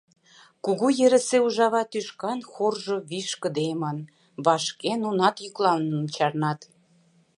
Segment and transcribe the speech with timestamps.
[0.63, 3.97] Кугу ерысе ужава тӱшкан хоржо вишкыдемын;
[4.45, 6.59] вашке нунат йӱкланымым чарнат.